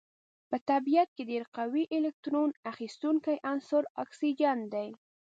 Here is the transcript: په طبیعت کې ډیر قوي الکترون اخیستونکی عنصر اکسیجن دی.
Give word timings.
په 0.49 0.57
طبیعت 0.69 1.09
کې 1.15 1.23
ډیر 1.31 1.43
قوي 1.57 1.83
الکترون 1.97 2.49
اخیستونکی 2.71 3.35
عنصر 3.51 3.83
اکسیجن 4.03 4.57
دی. 4.73 4.89